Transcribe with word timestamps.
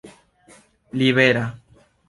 libera 0.97 1.47